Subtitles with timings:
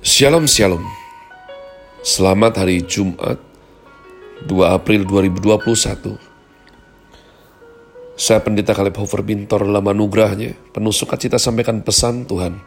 [0.00, 0.80] Shalom Shalom.
[2.00, 3.36] Selamat hari Jumat
[4.48, 6.16] 2 April 2021
[8.16, 12.64] Saya Pendeta Kaleb Hofer Bintor dalam anugerahnya Penuh sukacita sampaikan pesan Tuhan.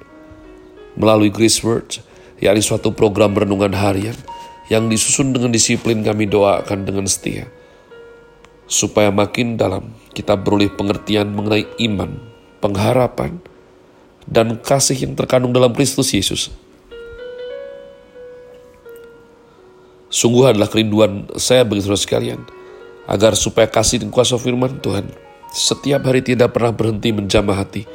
[0.94, 2.06] Melalui Grace Word
[2.38, 4.14] yakni suatu program renungan harian
[4.70, 7.50] Yang disusun dengan disiplin kami doakan dengan setia.
[8.70, 12.14] Supaya makin dalam kita beroleh pengertian mengenai iman,
[12.62, 13.42] pengharapan,
[14.30, 16.54] dan kasih yang terkandung dalam Kristus Yesus
[20.14, 22.46] Sungguh adalah kerinduan saya bagi saudara sekalian,
[23.10, 25.10] agar supaya kasih dan kuasa firman Tuhan
[25.50, 27.90] setiap hari tidak pernah berhenti menjamah hati,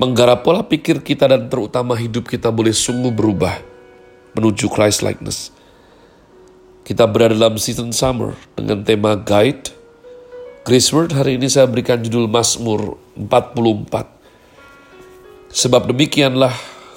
[0.00, 3.52] menggarap pola pikir kita dan terutama hidup kita boleh sungguh berubah
[4.32, 5.52] menuju Christ likeness.
[6.88, 9.76] Kita berada dalam season summer dengan tema guide.
[10.64, 15.52] Grace Word hari ini saya berikan judul Mazmur 44.
[15.52, 16.52] Sebab demikianlah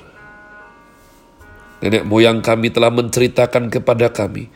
[1.81, 4.49] Nenek moyang kami telah menceritakan kepada kami,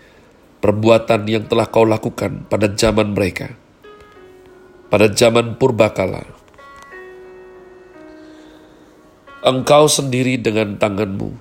[0.65, 3.53] perbuatan yang telah kau lakukan pada zaman mereka,
[4.89, 6.25] pada zaman purbakala.
[9.45, 11.37] Engkau sendiri dengan tanganmu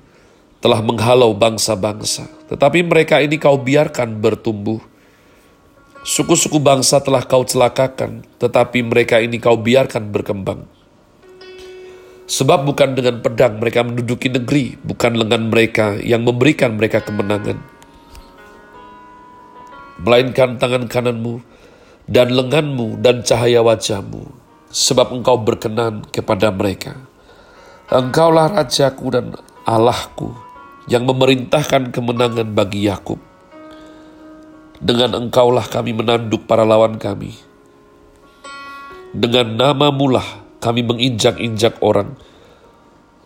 [0.60, 4.84] telah menghalau bangsa-bangsa, tetapi mereka ini kau biarkan bertumbuh.
[6.04, 10.68] Suku-suku bangsa telah kau celakakan, tetapi mereka ini kau biarkan berkembang.
[12.28, 17.73] Sebab bukan dengan pedang mereka menduduki negeri, bukan lengan mereka yang memberikan mereka kemenangan
[20.04, 21.40] melainkan tangan kananmu
[22.04, 24.28] dan lenganmu dan cahaya wajahmu,
[24.68, 27.00] sebab engkau berkenan kepada mereka.
[27.88, 29.32] Engkaulah Rajaku dan
[29.64, 30.36] Allahku
[30.88, 33.20] yang memerintahkan kemenangan bagi Yakub.
[34.84, 37.32] Dengan engkaulah kami menanduk para lawan kami.
[39.16, 42.18] Dengan namamu lah kami menginjak-injak orang,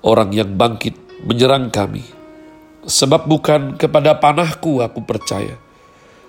[0.06, 0.94] orang yang bangkit
[1.26, 2.06] menyerang kami.
[2.86, 5.58] Sebab bukan kepada panahku aku percaya,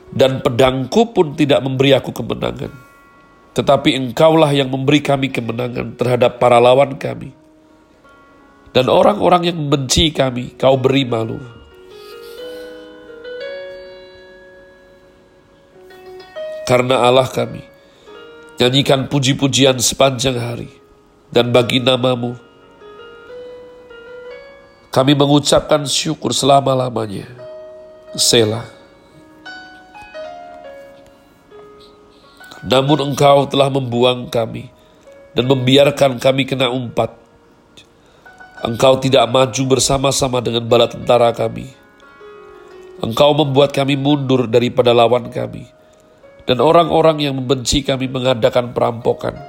[0.09, 2.73] dan pedangku pun tidak memberi aku kemenangan.
[3.53, 7.33] Tetapi engkaulah yang memberi kami kemenangan terhadap para lawan kami.
[8.69, 11.41] Dan orang-orang yang membenci kami, kau beri malu.
[16.69, 17.65] Karena Allah kami,
[18.61, 20.69] nyanyikan puji-pujian sepanjang hari.
[21.33, 22.37] Dan bagi namamu,
[24.93, 27.25] kami mengucapkan syukur selama-lamanya.
[28.13, 28.78] Selah.
[32.65, 34.67] Namun engkau telah membuang kami
[35.31, 37.15] dan membiarkan kami kena umpat.
[38.59, 41.71] Engkau tidak maju bersama-sama dengan bala tentara kami.
[42.99, 45.63] Engkau membuat kami mundur daripada lawan kami.
[46.43, 49.39] Dan orang-orang yang membenci kami mengadakan perampokan.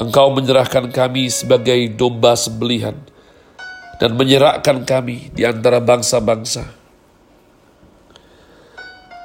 [0.00, 2.96] Engkau menyerahkan kami sebagai domba sembelihan
[4.00, 6.79] dan menyerahkan kami di antara bangsa-bangsa.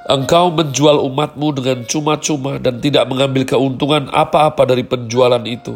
[0.05, 5.73] Engkau menjual umatmu dengan cuma-cuma dan tidak mengambil keuntungan apa-apa dari penjualan itu.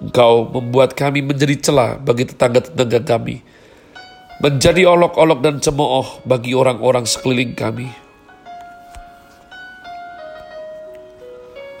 [0.00, 3.44] Engkau membuat kami menjadi celah bagi tetangga-tetangga kami,
[4.40, 7.92] menjadi olok-olok dan cemooh bagi orang-orang sekeliling kami.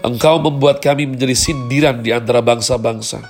[0.04, 3.24] Engkau membuat kami menjadi sindiran di antara bangsa-bangsa,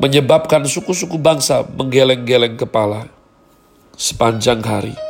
[0.00, 3.12] menyebabkan suku-suku bangsa menggeleng-geleng kepala
[3.92, 5.03] sepanjang hari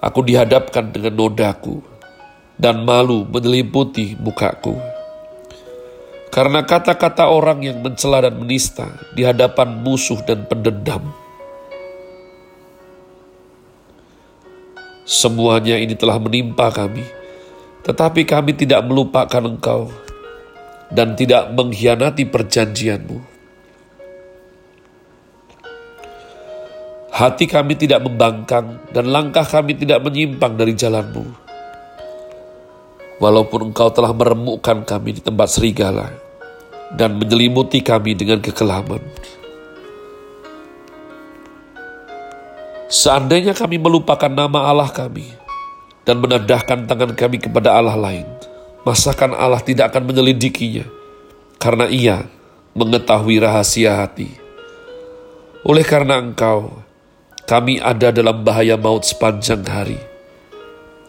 [0.00, 1.84] Aku dihadapkan dengan nodaku,
[2.60, 4.76] dan malu menyelimuti mukaku.
[6.30, 11.02] Karena kata-kata orang yang mencela dan menista di hadapan musuh dan pendendam.
[15.08, 17.02] Semuanya ini telah menimpa kami,
[17.82, 19.90] tetapi kami tidak melupakan engkau
[20.94, 23.29] dan tidak mengkhianati perjanjianmu.
[27.10, 31.26] Hati kami tidak membangkang dan langkah kami tidak menyimpang dari jalanmu.
[33.18, 36.08] Walaupun engkau telah meremukkan kami di tempat serigala
[36.94, 39.02] dan menyelimuti kami dengan kekelaman.
[42.90, 45.26] Seandainya kami melupakan nama Allah kami
[46.02, 48.26] dan menadahkan tangan kami kepada Allah lain,
[48.82, 50.86] masakan Allah tidak akan menyelidikinya
[51.62, 52.26] karena ia
[52.74, 54.30] mengetahui rahasia hati.
[55.62, 56.82] Oleh karena engkau
[57.48, 60.00] Kami ada dalam bahaya maut sepanjang hari.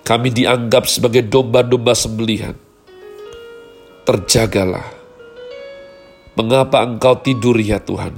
[0.01, 2.57] Kami dianggap sebagai domba-domba sembelihan.
[4.07, 4.87] Terjagalah.
[6.33, 8.15] Mengapa engkau tidur ya Tuhan?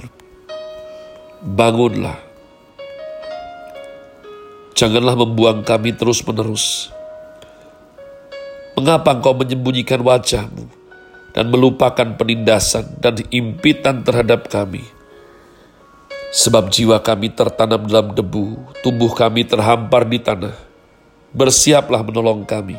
[1.44, 2.16] Bangunlah.
[4.74, 6.94] Janganlah membuang kami terus-menerus.
[8.74, 10.66] Mengapa engkau menyembunyikan wajahmu
[11.34, 14.93] dan melupakan penindasan dan impitan terhadap kami?
[16.34, 20.58] Sebab jiwa kami tertanam dalam debu, tubuh kami terhampar di tanah.
[21.30, 22.74] Bersiaplah menolong kami.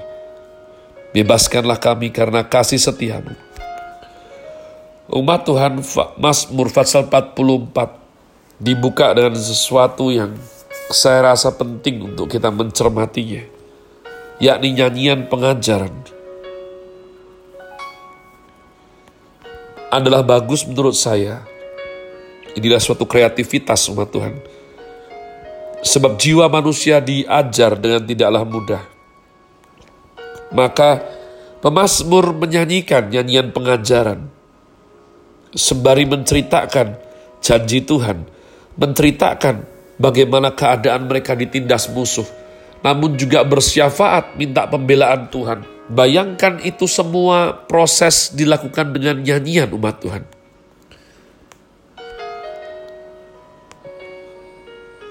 [1.15, 3.31] Bebaskanlah kami karena kasih setiamu.
[5.07, 5.79] Umat Tuhan
[6.19, 10.35] Mazmur Fatsal 44 dibuka dengan sesuatu yang
[10.91, 13.47] saya rasa penting untuk kita mencermatinya
[14.43, 15.95] yakni nyanyian pengajaran.
[19.95, 21.54] Adalah bagus menurut saya.
[22.55, 24.35] Inilah suatu kreativitas umat Tuhan.
[25.85, 28.83] Sebab jiwa manusia diajar dengan tidaklah mudah.
[30.55, 31.03] Maka
[31.61, 34.31] pemazmur menyanyikan nyanyian pengajaran.
[35.51, 36.95] Sembari menceritakan
[37.43, 38.25] janji Tuhan.
[38.79, 39.67] Menceritakan
[39.99, 42.27] bagaimana keadaan mereka ditindas musuh
[42.85, 45.65] namun juga bersyafaat minta pembelaan Tuhan.
[45.89, 50.34] Bayangkan itu semua proses dilakukan dengan nyanyian umat Tuhan.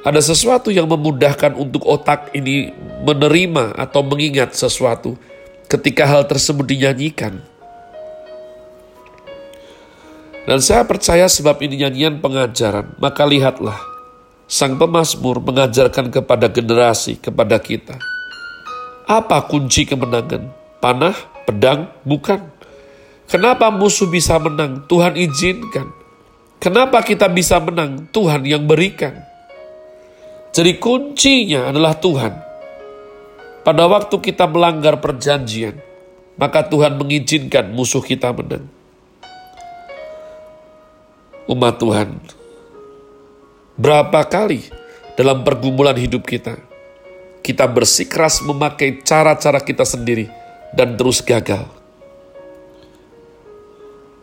[0.04, 2.68] Ada sesuatu yang memudahkan untuk otak ini
[3.08, 5.16] menerima atau mengingat sesuatu
[5.64, 7.40] ketika hal tersebut dinyanyikan.
[10.44, 13.94] Dan saya percaya sebab ini nyanyian pengajaran, maka lihatlah
[14.44, 17.96] Sang pemazmur mengajarkan kepada generasi, kepada kita.
[19.08, 20.52] Apa kunci kemenangan?
[20.84, 21.16] Panah,
[21.48, 22.44] pedang, bukan.
[23.24, 24.84] Kenapa musuh bisa menang?
[24.84, 25.88] Tuhan izinkan.
[26.60, 28.04] Kenapa kita bisa menang?
[28.12, 29.16] Tuhan yang berikan.
[30.54, 32.34] Jadi kuncinya adalah Tuhan.
[33.66, 35.74] Pada waktu kita melanggar perjanjian,
[36.38, 38.70] maka Tuhan mengizinkan musuh kita menang.
[41.50, 42.22] Umat Tuhan,
[43.74, 44.70] Berapa kali
[45.18, 46.62] dalam pergumulan hidup kita,
[47.42, 50.30] kita bersikeras memakai cara-cara kita sendiri
[50.70, 51.66] dan terus gagal.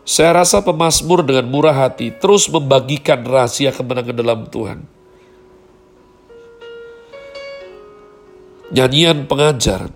[0.07, 5.00] Saya rasa pemazmur dengan murah hati terus membagikan rahasia kemenangan dalam Tuhan.
[8.71, 9.91] Nyanyian pengajaran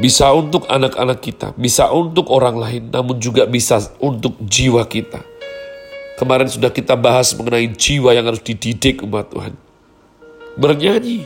[0.00, 5.20] bisa untuk anak-anak kita, bisa untuk orang lain, namun juga bisa untuk jiwa kita
[6.20, 9.56] Kemarin sudah kita bahas mengenai jiwa yang harus dididik umat Tuhan.
[10.52, 11.24] Bernyanyi.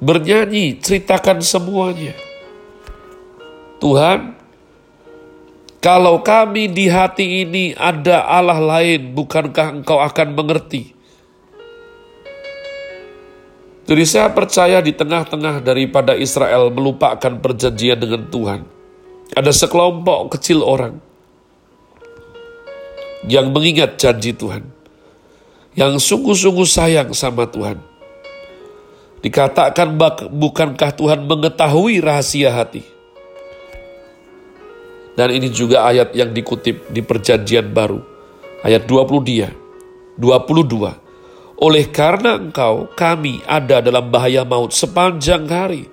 [0.00, 2.16] Bernyanyi, ceritakan semuanya.
[3.84, 4.32] Tuhan,
[5.84, 10.96] kalau kami di hati ini ada Allah lain, bukankah engkau akan mengerti?
[13.84, 18.60] Jadi saya percaya di tengah-tengah daripada Israel melupakan perjanjian dengan Tuhan.
[19.36, 21.04] Ada sekelompok kecil orang
[23.28, 24.64] yang mengingat janji Tuhan,
[25.76, 27.76] yang sungguh-sungguh sayang sama Tuhan.
[29.20, 29.96] Dikatakan
[30.32, 32.84] bukankah Tuhan mengetahui rahasia hati?
[35.12, 38.00] Dan ini juga ayat yang dikutip di perjanjian baru.
[38.64, 39.52] Ayat 20 dia,
[40.16, 41.03] 22.
[41.54, 45.86] Oleh karena engkau, kami ada dalam bahaya maut sepanjang hari.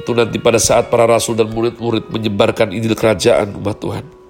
[0.00, 4.20] Itu nanti pada saat para rasul dan murid-murid menyebarkan Injil kerajaan umat Tuhan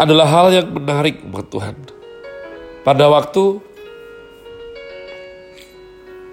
[0.00, 1.76] adalah hal yang menarik buat Tuhan.
[2.80, 3.60] Pada waktu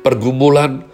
[0.07, 0.87] pergumulan,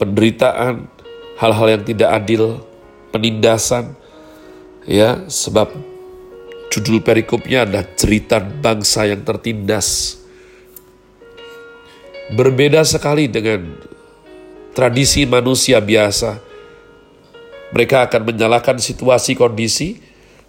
[0.00, 0.88] penderitaan,
[1.36, 2.64] hal-hal yang tidak adil,
[3.12, 3.92] penindasan,
[4.88, 5.68] ya sebab
[6.74, 10.18] judul perikopnya adalah cerita bangsa yang tertindas.
[12.34, 13.78] Berbeda sekali dengan
[14.74, 16.42] tradisi manusia biasa.
[17.70, 20.02] Mereka akan menyalahkan situasi kondisi,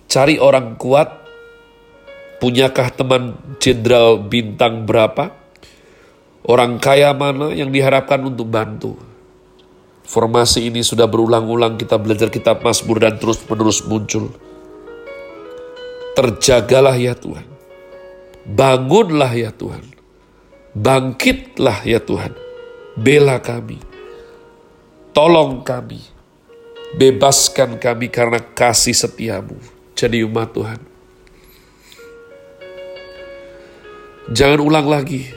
[0.10, 1.26] cari orang kuat,
[2.36, 5.32] Punyakah teman jenderal bintang berapa?
[6.46, 9.00] Orang kaya mana yang diharapkan untuk bantu?
[10.06, 14.30] Formasi ini sudah berulang-ulang kita belajar kitab Mazmur dan terus-menerus muncul.
[16.16, 17.44] Terjagalah ya Tuhan.
[18.48, 19.84] Bangunlah ya Tuhan.
[20.72, 22.32] Bangkitlah ya Tuhan.
[22.96, 23.78] Bela kami.
[25.12, 26.00] Tolong kami.
[26.96, 29.60] Bebaskan kami karena kasih setiamu.
[29.96, 30.96] Jadi umat Tuhan
[34.26, 35.30] Jangan ulang lagi.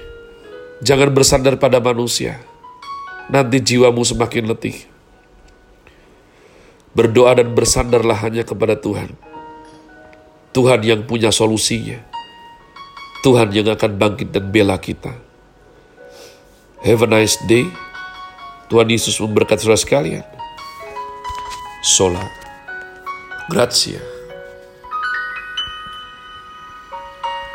[0.80, 2.40] Jangan bersandar pada manusia.
[3.28, 4.88] Nanti jiwamu semakin letih.
[6.96, 9.12] Berdoa dan bersandarlah hanya kepada Tuhan.
[10.58, 12.02] Tuhan yang punya solusinya.
[13.22, 15.14] Tuhan yang akan bangkit dan bela kita.
[16.82, 17.62] Have a nice day.
[18.66, 20.26] Tuhan Yesus memberkati saudara sekalian.
[21.86, 22.26] Sola.
[23.46, 24.17] Grazie.